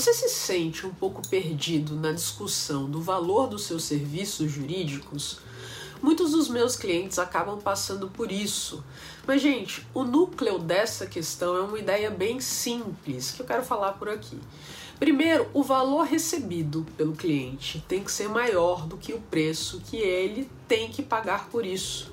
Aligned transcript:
Você 0.00 0.14
se 0.14 0.30
sente 0.30 0.86
um 0.86 0.94
pouco 0.94 1.20
perdido 1.28 1.94
na 1.94 2.10
discussão 2.10 2.88
do 2.88 3.02
valor 3.02 3.46
dos 3.46 3.64
seus 3.64 3.84
serviços 3.84 4.50
jurídicos? 4.50 5.40
Muitos 6.00 6.30
dos 6.30 6.48
meus 6.48 6.74
clientes 6.74 7.18
acabam 7.18 7.60
passando 7.60 8.08
por 8.08 8.32
isso. 8.32 8.82
Mas, 9.26 9.42
gente, 9.42 9.86
o 9.92 10.02
núcleo 10.02 10.58
dessa 10.58 11.06
questão 11.06 11.54
é 11.54 11.60
uma 11.60 11.78
ideia 11.78 12.10
bem 12.10 12.40
simples 12.40 13.30
que 13.30 13.42
eu 13.42 13.46
quero 13.46 13.62
falar 13.62 13.92
por 13.92 14.08
aqui. 14.08 14.38
Primeiro, 14.98 15.46
o 15.52 15.62
valor 15.62 16.06
recebido 16.06 16.86
pelo 16.96 17.12
cliente 17.12 17.84
tem 17.86 18.02
que 18.02 18.10
ser 18.10 18.30
maior 18.30 18.86
do 18.86 18.96
que 18.96 19.12
o 19.12 19.20
preço 19.20 19.82
que 19.84 19.98
ele 19.98 20.50
tem 20.66 20.90
que 20.90 21.02
pagar 21.02 21.50
por 21.50 21.66
isso. 21.66 22.10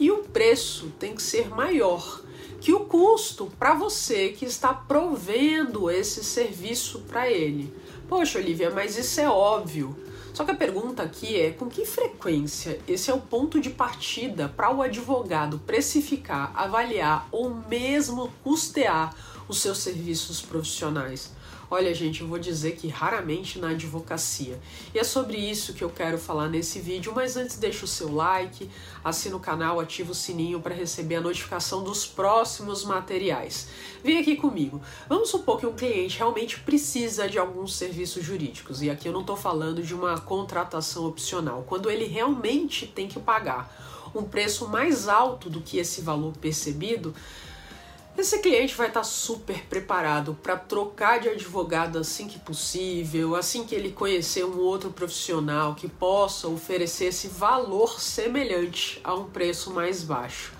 E 0.00 0.10
o 0.10 0.24
preço 0.24 0.92
tem 0.98 1.14
que 1.14 1.22
ser 1.22 1.48
maior 1.48 2.20
que 2.60 2.72
o 2.72 2.80
custo 2.80 3.50
para 3.58 3.74
você 3.74 4.30
que 4.30 4.44
está 4.44 4.74
provendo 4.74 5.90
esse 5.90 6.24
serviço 6.24 7.00
para 7.00 7.30
ele. 7.30 7.72
Poxa, 8.08 8.38
Olivia, 8.38 8.70
mas 8.70 8.96
isso 8.96 9.20
é 9.20 9.28
óbvio. 9.28 9.96
Só 10.34 10.44
que 10.44 10.50
a 10.52 10.56
pergunta 10.56 11.02
aqui 11.02 11.40
é 11.40 11.50
com 11.50 11.66
que 11.66 11.84
frequência 11.84 12.78
esse 12.86 13.10
é 13.10 13.14
o 13.14 13.20
ponto 13.20 13.60
de 13.60 13.70
partida 13.70 14.48
para 14.48 14.72
o 14.72 14.82
advogado 14.82 15.58
precificar, 15.66 16.52
avaliar 16.54 17.28
ou 17.32 17.50
mesmo 17.50 18.32
custear 18.44 19.14
os 19.48 19.58
seus 19.60 19.78
serviços 19.78 20.40
profissionais. 20.42 21.32
Olha, 21.70 21.92
gente, 21.92 22.22
eu 22.22 22.26
vou 22.26 22.38
dizer 22.38 22.76
que 22.76 22.88
raramente 22.88 23.58
na 23.58 23.70
advocacia. 23.70 24.58
E 24.94 24.98
é 24.98 25.04
sobre 25.04 25.36
isso 25.36 25.74
que 25.74 25.84
eu 25.84 25.90
quero 25.90 26.16
falar 26.16 26.48
nesse 26.48 26.80
vídeo, 26.80 27.12
mas 27.14 27.36
antes 27.36 27.58
deixa 27.58 27.84
o 27.84 27.88
seu 27.88 28.10
like, 28.10 28.70
assina 29.04 29.36
o 29.36 29.40
canal, 29.40 29.78
ativa 29.78 30.12
o 30.12 30.14
sininho 30.14 30.60
para 30.60 30.74
receber 30.74 31.16
a 31.16 31.20
notificação 31.20 31.84
dos 31.84 32.06
próximos 32.06 32.84
materiais. 32.84 33.68
Vem 34.02 34.18
aqui 34.18 34.34
comigo. 34.34 34.80
Vamos 35.10 35.28
supor 35.28 35.60
que 35.60 35.66
um 35.66 35.74
cliente 35.74 36.16
realmente 36.16 36.58
precisa 36.60 37.28
de 37.28 37.38
alguns 37.38 37.74
serviços 37.74 38.24
jurídicos, 38.24 38.80
e 38.80 38.88
aqui 38.88 39.06
eu 39.06 39.12
não 39.12 39.20
estou 39.20 39.36
falando 39.36 39.82
de 39.82 39.94
uma 39.94 40.18
contratação 40.18 41.04
opcional, 41.04 41.64
quando 41.66 41.90
ele 41.90 42.06
realmente 42.06 42.86
tem 42.86 43.08
que 43.08 43.20
pagar 43.20 44.10
um 44.14 44.22
preço 44.22 44.66
mais 44.68 45.06
alto 45.06 45.50
do 45.50 45.60
que 45.60 45.76
esse 45.76 46.00
valor 46.00 46.32
percebido, 46.40 47.14
esse 48.20 48.38
cliente 48.38 48.74
vai 48.74 48.88
estar 48.88 49.04
super 49.04 49.64
preparado 49.66 50.36
para 50.42 50.56
trocar 50.56 51.20
de 51.20 51.28
advogado 51.28 51.98
assim 51.98 52.26
que 52.26 52.38
possível, 52.38 53.36
assim 53.36 53.64
que 53.64 53.74
ele 53.74 53.92
conhecer 53.92 54.44
um 54.44 54.58
outro 54.58 54.90
profissional 54.90 55.74
que 55.74 55.88
possa 55.88 56.48
oferecer 56.48 57.06
esse 57.06 57.28
valor 57.28 58.00
semelhante 58.00 59.00
a 59.04 59.14
um 59.14 59.30
preço 59.30 59.72
mais 59.72 60.02
baixo. 60.02 60.52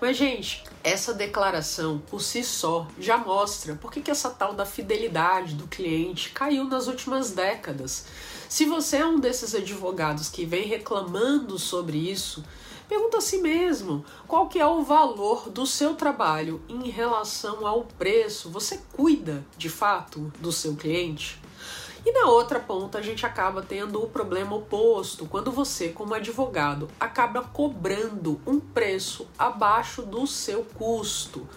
Mas, 0.00 0.16
gente, 0.16 0.64
essa 0.82 1.12
declaração 1.12 1.98
por 2.10 2.22
si 2.22 2.42
só 2.42 2.88
já 2.98 3.18
mostra 3.18 3.74
por 3.74 3.92
que, 3.92 4.10
essa 4.10 4.30
tal 4.30 4.54
da 4.54 4.64
fidelidade 4.64 5.54
do 5.54 5.66
cliente 5.66 6.30
caiu 6.30 6.64
nas 6.64 6.86
últimas 6.86 7.32
décadas. 7.32 8.06
Se 8.48 8.64
você 8.64 8.96
é 8.96 9.06
um 9.06 9.20
desses 9.20 9.54
advogados 9.54 10.30
que 10.30 10.46
vem 10.46 10.66
reclamando 10.66 11.58
sobre 11.58 11.98
isso, 11.98 12.42
Pergunta 12.90 13.18
a 13.18 13.20
si 13.20 13.38
mesmo, 13.38 14.04
qual 14.26 14.48
que 14.48 14.58
é 14.58 14.66
o 14.66 14.82
valor 14.82 15.48
do 15.48 15.64
seu 15.64 15.94
trabalho 15.94 16.60
em 16.68 16.90
relação 16.90 17.64
ao 17.64 17.84
preço? 17.84 18.50
Você 18.50 18.80
cuida, 18.92 19.46
de 19.56 19.68
fato, 19.68 20.32
do 20.40 20.50
seu 20.50 20.74
cliente? 20.74 21.40
E 22.04 22.10
na 22.10 22.26
outra 22.26 22.58
ponta, 22.58 22.98
a 22.98 23.00
gente 23.00 23.24
acaba 23.24 23.62
tendo 23.62 24.02
o 24.02 24.08
problema 24.08 24.56
oposto, 24.56 25.24
quando 25.26 25.52
você, 25.52 25.90
como 25.90 26.14
advogado, 26.14 26.88
acaba 26.98 27.42
cobrando 27.42 28.40
um 28.44 28.58
preço 28.58 29.24
abaixo 29.38 30.02
do 30.02 30.26
seu 30.26 30.64
custo. 30.74 31.48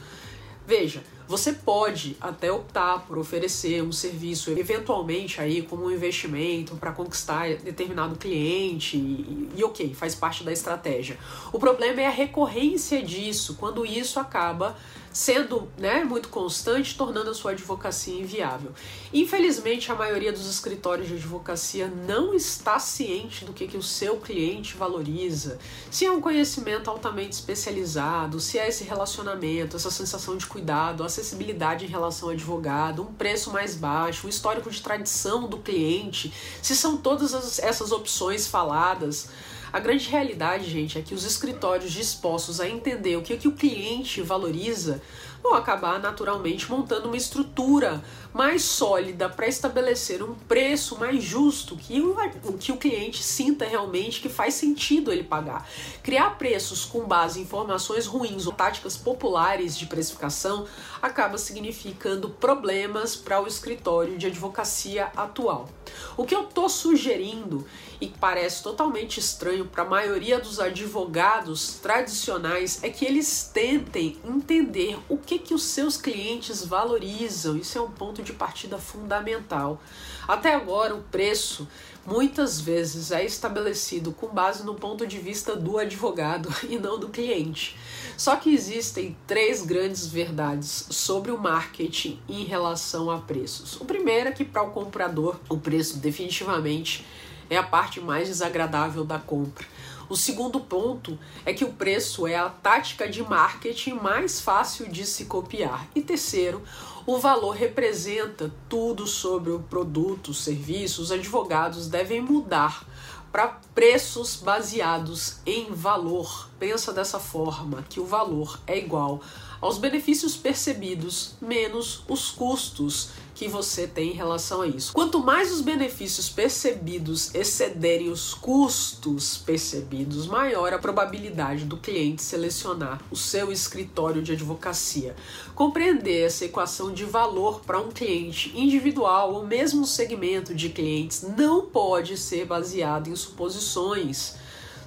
Veja, 0.68 1.04
você 1.28 1.54
pode 1.54 2.18
até 2.20 2.52
optar 2.52 3.06
por 3.08 3.18
oferecer 3.18 3.82
um 3.84 3.92
serviço, 3.92 4.52
eventualmente 4.52 5.40
aí 5.40 5.62
como 5.62 5.86
um 5.86 5.92
investimento 5.92 6.76
para 6.76 6.92
conquistar 6.92 7.56
determinado 7.58 8.16
cliente 8.16 8.98
e, 8.98 9.50
e, 9.56 9.64
ok, 9.64 9.94
faz 9.94 10.16
parte 10.16 10.44
da 10.44 10.52
estratégia. 10.52 11.18
O 11.52 11.60
problema 11.60 12.02
é 12.02 12.08
a 12.08 12.12
recorrência 12.12 13.02
disso, 13.02 13.56
quando 13.60 13.86
isso 13.86 14.20
acaba 14.20 14.76
sendo 15.14 15.70
né, 15.78 16.04
muito 16.04 16.28
constante, 16.28 16.98
tornando 16.98 17.30
a 17.30 17.34
sua 17.36 17.52
advocacia 17.52 18.20
inviável. 18.20 18.72
Infelizmente, 19.14 19.92
a 19.92 19.96
maioria 19.96 20.34
dos 20.34 20.50
escritórios 20.50 21.08
de 21.08 21.14
advocacia 21.14 21.88
não 21.88 22.34
está 22.34 22.80
ciente 22.80 23.46
do 23.46 23.54
que, 23.54 23.68
que 23.68 23.78
o 23.78 23.84
seu 23.84 24.18
cliente 24.18 24.76
valoriza, 24.76 25.60
se 25.92 26.06
é 26.06 26.12
um 26.12 26.20
conhecimento 26.20 26.90
altamente 26.90 27.34
especializado, 27.34 28.40
se 28.40 28.58
é 28.58 28.68
esse 28.68 28.84
relacionamento, 28.84 29.78
essa 29.78 29.92
sensação 29.92 30.36
de 30.36 30.48
cuidado, 30.48 31.04
acessibilidade 31.14 31.86
em 31.86 31.88
relação 31.88 32.30
ao 32.30 32.34
advogado, 32.34 33.04
um 33.04 33.14
preço 33.14 33.52
mais 33.52 33.76
baixo, 33.76 34.28
o 34.28 34.30
histórico 34.30 34.70
de 34.70 34.82
tradição 34.82 35.48
do 35.48 35.58
cliente, 35.58 36.34
se 36.62 36.76
são 36.76 36.98
todas 36.98 37.60
essas 37.60 37.92
opções 37.92 38.48
faladas. 38.48 39.30
A 39.74 39.80
grande 39.80 40.08
realidade, 40.08 40.70
gente, 40.70 41.00
é 41.00 41.02
que 41.02 41.16
os 41.16 41.26
escritórios 41.26 41.92
dispostos 41.92 42.62
a 42.62 42.70
entender 42.70 43.18
o 43.18 43.24
que, 43.24 43.36
que 43.36 43.48
o 43.48 43.54
cliente 43.54 44.22
valoriza 44.22 45.02
vão 45.42 45.56
acabar 45.56 46.00
naturalmente 46.00 46.72
montando 46.72 47.08
uma 47.08 47.18
estrutura 47.18 48.02
mais 48.34 48.64
sólida 48.64 49.28
para 49.28 49.46
estabelecer 49.46 50.24
um 50.24 50.34
preço 50.34 50.98
mais 50.98 51.22
justo 51.22 51.76
que 51.76 52.00
o, 52.00 52.16
que 52.58 52.72
o 52.72 52.78
cliente 52.78 53.22
sinta 53.22 53.66
realmente 53.66 54.22
que 54.22 54.30
faz 54.30 54.54
sentido 54.54 55.12
ele 55.12 55.24
pagar. 55.24 55.68
Criar 56.02 56.38
preços 56.38 56.86
com 56.86 57.06
base 57.06 57.40
em 57.40 57.44
informações 57.44 58.06
ruins 58.06 58.48
ou 58.48 58.54
táticas 58.54 58.96
populares 58.96 59.78
de 59.78 59.86
precificação 59.86 60.66
acaba 61.02 61.38
significando 61.38 62.30
problemas 62.30 63.16
para 63.16 63.42
o 63.42 63.48
escritório 63.48 64.18
de 64.18 64.28
advocacia 64.28 65.12
atual. 65.16 65.68
O 66.16 66.26
que 66.26 66.34
eu 66.34 66.44
estou 66.44 66.70
sugerindo 66.70 67.68
e 68.00 68.08
parece 68.08 68.64
totalmente 68.64 69.20
estranho 69.20 69.63
para 69.66 69.84
a 69.84 69.90
maioria 69.90 70.40
dos 70.40 70.60
advogados 70.60 71.80
tradicionais 71.82 72.84
é 72.84 72.90
que 72.90 73.06
eles 73.06 73.50
tentem 73.54 74.18
entender 74.24 74.98
o 75.10 75.18
que, 75.18 75.40
que 75.40 75.54
os 75.54 75.64
seus 75.64 75.98
clientes 75.98 76.66
valorizam. 76.66 77.58
Isso 77.58 77.78
é 77.78 77.82
um 77.82 77.92
ponto 77.92 78.22
de 78.22 78.34
partida 78.34 78.78
fundamental. 78.78 79.82
Até 80.28 80.54
agora, 80.54 80.96
o 80.96 81.04
preço 81.04 81.68
muitas 82.06 82.60
vezes 82.60 83.12
é 83.12 83.24
estabelecido 83.26 84.12
com 84.12 84.28
base 84.28 84.66
no 84.66 84.76
ponto 84.76 85.08
de 85.08 85.20
vista 85.20 85.56
do 85.56 85.78
advogado 85.78 86.54
e 86.70 86.78
não 86.78 87.00
do 87.00 87.10
cliente. 87.10 87.78
Só 88.18 88.36
que 88.36 88.54
existem 88.54 89.16
três 89.26 89.66
grandes 89.66 90.06
verdades 90.06 90.88
sobre 90.90 91.32
o 91.32 91.38
marketing 91.38 92.20
em 92.28 92.44
relação 92.44 93.10
a 93.10 93.20
preços. 93.20 93.80
O 93.80 93.86
primeiro 93.86 94.30
é 94.30 94.32
que 94.32 94.46
para 94.46 94.64
o 94.64 94.72
comprador 94.72 95.40
o 95.50 95.58
preço 95.58 95.98
definitivamente 95.98 97.06
é 97.54 97.58
a 97.58 97.64
parte 97.64 98.00
mais 98.02 98.28
desagradável 98.28 99.04
da 99.04 99.20
compra. 99.20 99.66
O 100.10 100.16
segundo 100.16 100.60
ponto 100.60 101.18
é 101.46 101.54
que 101.54 101.64
o 101.64 101.74
preço 101.74 102.28
é 102.28 102.36
a 102.36 102.50
tática 102.50 103.08
de 103.08 103.24
marketing 103.24 103.94
mais 103.94 104.40
fácil 104.40 104.90
de 104.90 105.06
se 105.06 105.26
copiar. 105.26 105.88
E 105.96 106.02
terceiro, 106.02 106.62
o 107.06 107.18
valor 107.18 107.52
representa 107.52 108.52
tudo 108.68 109.08
sobre 109.08 109.52
o 109.52 109.60
produto, 109.60 110.30
o 110.30 110.34
serviço. 110.34 111.02
Os 111.02 111.12
advogados 111.12 111.88
devem 111.88 112.22
mudar 112.22 112.86
para 113.32 113.60
preços 113.74 114.36
baseados 114.36 115.38
em 115.46 115.74
valor. 115.74 116.50
Pensa 116.60 116.94
dessa 116.94 117.20
forma, 117.20 117.84
que 117.90 118.00
o 118.00 118.06
valor 118.06 118.60
é 118.68 118.78
igual 118.78 119.22
aos 119.60 119.78
benefícios 119.78 120.36
percebidos 120.36 121.36
menos 121.42 122.04
os 122.08 122.30
custos 122.30 123.10
que 123.34 123.48
você 123.48 123.88
tem 123.88 124.12
em 124.12 124.16
relação 124.16 124.62
a 124.62 124.68
isso. 124.68 124.94
Quanto 124.94 125.20
mais 125.20 125.52
os 125.52 125.62
benefícios 125.62 126.30
percebidos 126.30 127.34
excederem 127.34 128.10
os 128.10 128.34
custos 128.34 129.38
percebidos, 129.38 130.28
maior 130.28 130.74
a 130.74 130.80
probabilidade 130.80 131.66
do 131.66 131.78
cliente 131.78 132.22
selecionar 132.22 133.02
o 133.12 133.16
seu 133.16 133.52
escritório 133.52 134.22
de 134.22 134.34
advocacia. 134.34 135.16
Compreender 135.56 136.26
essa 136.26 136.46
equação 136.46 136.94
de 136.94 137.06
valor 137.06 137.62
para 137.62 137.80
um 137.80 137.92
cliente 137.92 138.52
individual 138.56 139.34
ou 139.34 139.46
mesmo 139.46 139.86
segmento 139.86 140.54
de 140.54 140.70
clientes 140.70 141.26
não 141.38 141.66
pode 141.66 142.18
ser 142.18 142.46
baseado 142.46 143.10
em 143.10 143.16
suposições 143.16 144.36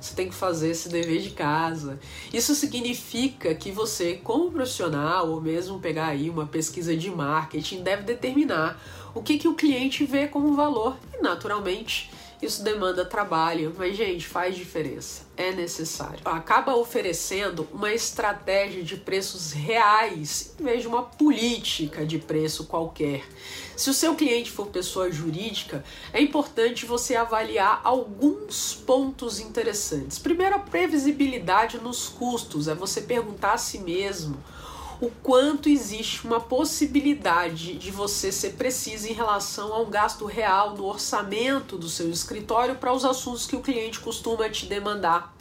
você 0.07 0.15
tem 0.15 0.29
que 0.29 0.35
fazer 0.35 0.71
esse 0.71 0.89
dever 0.89 1.21
de 1.21 1.31
casa. 1.31 1.99
Isso 2.33 2.55
significa 2.55 3.55
que 3.55 3.71
você, 3.71 4.15
como 4.15 4.51
profissional, 4.51 5.29
ou 5.29 5.41
mesmo 5.41 5.81
pegar 5.81 6.07
aí 6.07 6.31
uma 6.31 6.47
pesquisa 6.47 6.97
de 6.97 7.11
marketing, 7.11 7.83
deve 7.83 8.03
determinar 8.03 8.81
o 9.15 9.23
que, 9.23 9.39
que 9.39 9.49
o 9.49 9.55
cliente 9.55 10.05
vê 10.05 10.29
como 10.29 10.55
valor 10.55 10.97
e, 11.13 11.23
naturalmente, 11.23 12.11
isso 12.41 12.63
demanda 12.63 13.05
trabalho, 13.05 13.75
mas 13.79 13.97
gente, 13.97 14.27
faz 14.27 14.57
diferença, 14.57 15.23
é 15.37 15.53
necessário. 15.53 16.21
Acaba 16.25 16.77
oferecendo 16.77 17.67
uma 17.73 17.93
estratégia 17.93 18.83
de 18.83 18.97
preços 18.97 19.53
reais 19.53 20.55
em 20.61 20.65
vez 20.65 20.83
de 20.83 20.89
uma 20.89 21.03
política 21.03 22.05
de 22.05 22.19
preço 22.19 22.67
qualquer. 22.67 23.25
Se 23.77 23.91
o 23.91 23.95
seu 23.95 24.15
cliente 24.15 24.51
for 24.51 24.67
pessoa 24.67 25.11
jurídica, 25.11 25.85
é 26.13 26.21
importante 26.21 26.87
você 26.87 27.17
avaliar 27.17 27.81
alguns 27.85 28.75
pontos 28.75 29.41
interessantes. 29.41 30.19
Primeiro, 30.19 30.57
a 30.57 30.59
previsibilidade 30.59 31.79
nos 31.79 32.09
custos, 32.09 32.69
é 32.69 32.75
você 32.75 33.01
perguntar 33.01 33.55
a 33.55 33.59
si 33.59 33.79
mesmo 33.79 34.37
o 35.01 35.11
quanto 35.23 35.69
existe 35.69 36.27
uma 36.27 36.41
possibilidade 36.41 37.77
de 37.77 37.91
você 37.91 38.33
ser 38.33 38.55
preciso 38.55 39.09
em 39.09 39.13
relação 39.13 39.75
a 39.75 39.81
um 39.81 39.91
gasto 39.91 40.25
real 40.25 40.75
no 40.75 40.85
orçamento 40.85 41.77
do 41.77 41.89
seu 41.89 42.11
escritório 42.11 42.77
para 42.77 42.93
os 42.93 43.05
assuntos 43.05 43.47
que 43.47 43.57
o 43.57 43.61
cliente 43.61 44.01
costuma 44.01 44.49
te 44.49 44.67
demandar. 44.67 45.35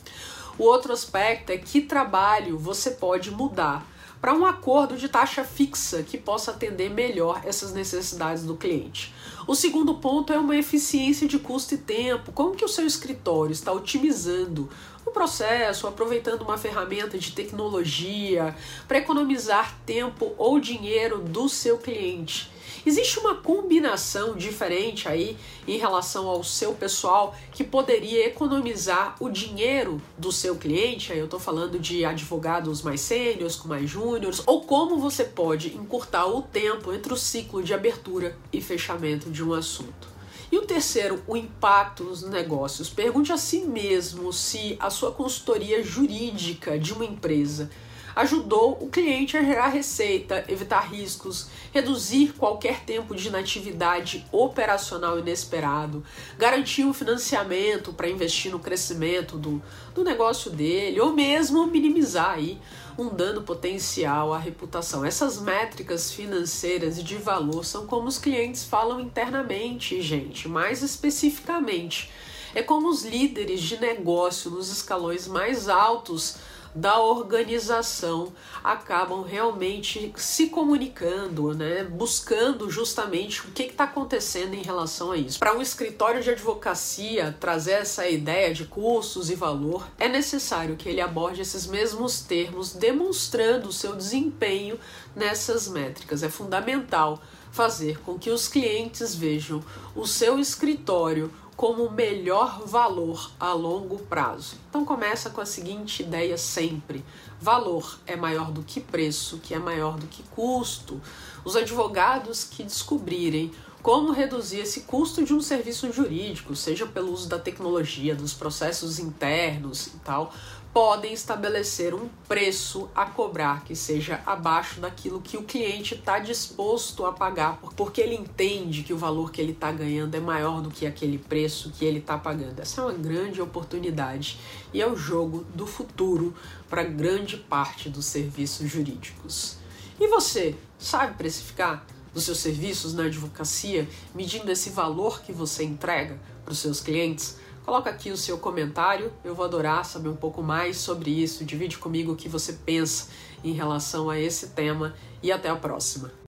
O 0.58 0.64
outro 0.64 0.92
aspecto 0.92 1.52
é 1.52 1.58
que 1.58 1.82
trabalho 1.82 2.58
você 2.58 2.92
pode 2.92 3.32
mudar 3.32 3.86
para 4.20 4.34
um 4.34 4.46
acordo 4.46 4.98
de 4.98 5.08
taxa 5.08 5.44
fixa 5.44 6.04
que 6.04 6.18
possa 6.18 6.52
atender 6.52 6.90
melhor 6.90 7.42
essas 7.46 7.74
necessidades 7.74 8.44
do 8.44 8.56
cliente. 8.56 9.14
O 9.48 9.54
segundo 9.54 9.94
ponto 9.94 10.34
é 10.34 10.40
uma 10.40 10.58
eficiência 10.58 11.28
de 11.28 11.38
custo 11.38 11.76
e 11.76 11.78
tempo. 11.78 12.32
Como 12.32 12.56
que 12.56 12.66
o 12.66 12.70
seu 12.70 12.88
escritório 12.88 13.54
está 13.54 13.72
otimizando 13.72 14.68
o 15.06 15.12
processo, 15.12 15.86
aproveitando 15.86 16.42
uma 16.42 16.58
ferramenta 16.58 17.16
de 17.20 17.32
tecnologia 17.32 18.56
para 18.88 18.98
economizar 18.98 19.78
tempo 19.86 20.34
ou 20.36 20.60
dinheiro 20.60 21.20
do 21.20 21.48
seu 21.48 21.78
cliente? 21.78 22.55
Existe 22.86 23.20
uma 23.20 23.36
combinação 23.36 24.36
diferente 24.36 25.08
aí 25.08 25.38
em 25.68 25.78
relação 25.78 26.28
ao 26.28 26.44
seu 26.44 26.74
pessoal 26.74 27.36
que 27.52 27.64
poderia 27.64 28.26
economizar 28.26 29.16
o 29.20 29.30
dinheiro 29.30 30.02
do 30.18 30.32
seu 30.32 30.56
cliente? 30.56 31.12
Aí 31.12 31.20
eu 31.20 31.26
estou 31.26 31.40
falando 31.40 31.80
de 31.80 32.04
advogados 32.04 32.82
mais 32.82 33.02
sêniores, 33.02 33.56
com 33.56 33.68
mais 33.68 33.90
júniores, 33.90 34.42
ou 34.46 34.62
como 34.62 34.98
você 34.98 35.24
pode 35.24 35.76
encurtar 35.76 36.26
o 36.26 36.42
tempo 36.42 36.94
entre 36.94 37.14
o 37.14 37.18
ciclo 37.18 37.62
de 37.62 37.74
abertura 37.74 38.38
e 38.52 38.62
fechamento 38.62 39.30
de 39.30 39.44
um 39.44 39.54
assunto. 39.54 40.16
E 40.52 40.58
o 40.58 40.66
terceiro, 40.66 41.22
o 41.28 41.36
impacto 41.36 42.04
nos 42.04 42.22
negócios. 42.22 42.90
Pergunte 42.90 43.32
a 43.32 43.38
si 43.38 43.62
mesmo 43.62 44.32
se 44.32 44.78
a 44.80 44.90
sua 44.90 45.12
consultoria 45.12 45.84
jurídica 45.84 46.78
de 46.78 46.94
uma 46.94 47.04
empresa 47.04 47.70
ajudou 48.16 48.78
o 48.80 48.88
cliente 48.88 49.36
a 49.36 49.44
gerar 49.44 49.68
receita, 49.68 50.46
evitar 50.48 50.90
riscos, 50.90 51.48
reduzir 51.74 52.34
qualquer 52.38 52.82
tempo 52.82 53.14
de 53.14 53.28
inatividade 53.28 54.26
operacional 54.32 55.20
inesperado, 55.20 56.04
garantir 56.38 56.86
um 56.86 56.94
financiamento 56.94 57.92
para 57.92 58.10
investir 58.10 58.52
no 58.52 58.60
crescimento 58.60 59.38
do, 59.38 59.62
do 59.94 60.04
negócio 60.04 60.50
dele, 60.50 61.02
ou 61.02 61.12
mesmo 61.12 61.68
minimizar 61.68 62.32
aí 62.32 62.60
um 62.98 63.10
dano 63.10 63.42
potencial 63.42 64.34
à 64.34 64.38
reputação. 64.38 65.04
Essas 65.04 65.40
métricas 65.40 66.12
financeiras 66.12 67.04
de 67.04 67.18
valor 67.18 67.66
são 67.66 67.86
como 67.86 68.08
os 68.08 68.18
clientes 68.18 68.64
falam 68.64 69.02
internamente, 69.02 70.02
gente, 70.02 70.48
mais 70.48 70.82
especificamente. 70.82 72.10
É 72.54 72.64
como 72.64 72.88
os 72.88 73.04
líderes 73.04 73.62
de 73.62 73.78
negócio 73.82 74.50
nos 74.50 74.72
escalões 74.72 75.28
mais 75.28 75.68
altos 75.68 76.38
da 76.76 77.00
organização 77.00 78.34
acabam 78.62 79.24
realmente 79.24 80.14
se 80.18 80.48
comunicando, 80.48 81.54
né, 81.54 81.86
buscando 81.86 82.70
justamente 82.70 83.42
o 83.42 83.52
que 83.52 83.64
está 83.64 83.86
acontecendo 83.86 84.54
em 84.54 84.62
relação 84.62 85.12
a 85.12 85.18
isso. 85.18 85.40
Para 85.40 85.56
um 85.56 85.62
escritório 85.62 86.22
de 86.22 86.30
advocacia 86.30 87.36
trazer 87.40 87.74
essa 87.74 88.08
ideia 88.10 88.54
de 88.54 88.66
custos 88.66 89.30
e 89.30 89.36
valor, 89.36 89.88
é 89.98 90.10
necessário 90.10 90.76
que 90.76 90.90
ele 90.90 91.00
aborde 91.00 91.42
esses 91.42 91.66
mesmos 91.66 92.20
termos, 92.20 92.74
demonstrando 92.74 93.70
o 93.70 93.74
seu 93.74 93.96
desempenho 93.96 94.78
nessas 95.16 95.70
métricas. 95.70 96.24
É 96.24 96.30
fundamental 96.30 97.22
fazer 97.56 98.02
com 98.02 98.20
que 98.20 98.30
os 98.30 98.50
clientes 98.50 99.16
vejam 99.16 99.64
o 99.96 100.06
seu 100.06 100.38
escritório 100.38 101.32
como 101.56 101.90
melhor 101.90 102.64
valor 102.66 103.32
a 103.40 103.54
longo 103.54 103.98
prazo. 103.98 104.58
Então 104.70 104.84
começa 104.84 105.30
com 105.30 105.40
a 105.40 105.46
seguinte 105.46 106.04
ideia 106.04 106.38
sempre: 106.38 107.02
valor 107.40 107.98
é 108.06 108.18
maior 108.18 108.52
do 108.52 108.62
que 108.62 108.82
preço, 108.82 109.38
que 109.38 109.54
é 109.54 109.60
maior 109.60 109.98
do 109.98 110.06
que 110.06 110.22
custo. 110.24 111.02
Os 111.46 111.56
advogados 111.56 112.44
que 112.44 112.62
descobrirem 112.62 113.54
como 113.86 114.12
reduzir 114.12 114.62
esse 114.62 114.82
custo 114.82 115.24
de 115.24 115.32
um 115.32 115.40
serviço 115.40 115.94
jurídico, 115.94 116.56
seja 116.56 116.88
pelo 116.88 117.14
uso 117.14 117.30
da 117.30 117.38
tecnologia, 117.38 118.16
dos 118.16 118.34
processos 118.34 118.98
internos 118.98 119.86
e 119.86 120.00
tal, 120.04 120.34
podem 120.74 121.14
estabelecer 121.14 121.94
um 121.94 122.10
preço 122.28 122.90
a 122.96 123.06
cobrar 123.06 123.64
que 123.64 123.76
seja 123.76 124.24
abaixo 124.26 124.80
daquilo 124.80 125.22
que 125.22 125.38
o 125.38 125.44
cliente 125.44 125.94
está 125.94 126.18
disposto 126.18 127.06
a 127.06 127.14
pagar, 127.14 127.60
porque 127.78 128.02
ele 128.02 128.16
entende 128.16 128.82
que 128.82 128.92
o 128.92 128.98
valor 128.98 129.32
que 129.32 129.40
ele 129.40 129.52
está 129.52 129.72
ganhando 129.72 130.16
é 130.16 130.20
maior 130.20 130.64
do 130.64 130.72
que 130.72 130.88
aquele 130.88 131.20
preço 131.20 131.70
que 131.70 131.86
ele 131.86 132.00
está 132.00 132.18
pagando. 132.18 132.60
Essa 132.60 132.82
é 132.82 132.86
uma 132.86 132.94
grande 132.94 133.40
oportunidade 133.40 134.40
e 134.74 134.82
é 134.82 134.88
o 134.92 134.96
jogo 134.96 135.46
do 135.54 135.68
futuro 135.68 136.34
para 136.68 136.84
grande 136.84 137.38
parte 137.38 137.88
dos 137.88 138.06
serviços 138.06 138.68
jurídicos. 138.68 139.58
E 140.00 140.08
você, 140.08 140.56
sabe 140.80 141.14
precificar? 141.14 141.86
Dos 142.16 142.24
seus 142.24 142.40
serviços 142.40 142.94
na 142.94 143.04
advocacia, 143.04 143.88
medindo 144.16 144.50
esse 144.50 144.70
valor 144.70 145.22
que 145.22 145.34
você 145.34 145.66
entrega 145.66 146.18
para 146.46 146.54
os 146.54 146.60
seus 146.60 146.80
clientes? 146.80 147.38
Coloca 147.66 147.90
aqui 147.90 148.10
o 148.10 148.16
seu 148.18 148.38
comentário, 148.38 149.12
eu 149.22 149.36
vou 149.36 149.44
adorar 149.44 149.84
saber 149.84 150.08
um 150.08 150.16
pouco 150.16 150.42
mais 150.42 150.78
sobre 150.78 151.12
isso. 151.12 151.44
Divide 151.44 151.78
comigo 151.78 152.14
o 152.14 152.16
que 152.16 152.30
você 152.30 152.54
pensa 152.54 153.10
em 153.44 153.52
relação 153.52 154.10
a 154.10 154.18
esse 154.18 154.48
tema 154.50 154.96
e 155.22 155.30
até 155.30 155.50
a 155.50 155.56
próxima. 155.58 156.12